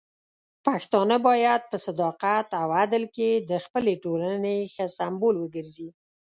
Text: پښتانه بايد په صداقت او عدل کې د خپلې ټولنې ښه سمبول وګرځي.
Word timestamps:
پښتانه 0.65 1.17
بايد 1.25 1.61
په 1.71 1.77
صداقت 1.85 2.47
او 2.61 2.67
عدل 2.81 3.03
کې 3.15 3.29
د 3.49 3.51
خپلې 3.65 3.93
ټولنې 4.03 4.57
ښه 4.73 4.85
سمبول 4.97 5.35
وګرځي. 5.39 5.89